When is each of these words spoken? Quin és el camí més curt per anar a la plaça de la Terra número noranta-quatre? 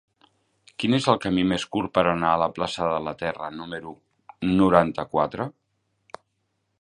Quin 0.83 0.95
és 0.97 1.07
el 1.11 1.19
camí 1.25 1.41
més 1.49 1.65
curt 1.75 1.93
per 1.97 2.05
anar 2.13 2.31
a 2.37 2.41
la 2.45 2.49
plaça 2.57 2.89
de 2.93 3.03
la 3.09 3.15
Terra 3.21 3.49
número 3.59 3.93
noranta-quatre? 4.55 5.51